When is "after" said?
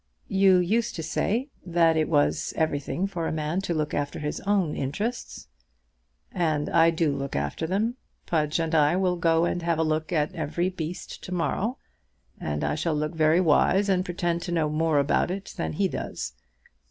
3.93-4.17, 7.35-7.67